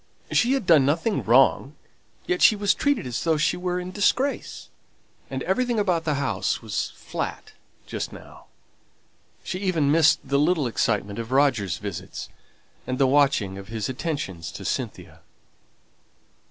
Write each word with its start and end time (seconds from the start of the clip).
She 0.31 0.53
had 0.53 0.65
done 0.65 0.83
nothing 0.83 1.21
wrong; 1.23 1.75
yet 2.25 2.41
she 2.41 2.55
was 2.55 2.73
treated 2.73 3.05
as 3.05 3.23
though 3.23 3.37
she 3.37 3.55
were 3.55 3.79
in 3.79 3.91
disgrace. 3.91 4.69
And 5.29 5.43
everything 5.43 5.77
about 5.79 6.05
the 6.05 6.15
house 6.15 6.59
was 6.59 6.89
flat 6.95 7.53
just 7.85 8.11
now. 8.11 8.45
She 9.43 9.59
even 9.59 9.91
missed 9.91 10.19
the 10.23 10.39
little 10.39 10.65
excitement 10.65 11.19
of 11.19 11.31
Roger's 11.31 11.77
visits, 11.77 12.29
and 12.87 12.97
the 12.97 13.05
watching 13.05 13.59
of 13.59 13.67
his 13.67 13.89
attentions 13.89 14.51
to 14.53 14.65
Cynthia. 14.65 15.19